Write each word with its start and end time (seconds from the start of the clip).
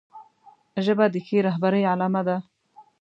ژبه 0.85 1.05
د 1.13 1.15
ښې 1.25 1.39
رهبرۍ 1.47 1.83
علامه 1.91 2.21
ده 2.27 2.37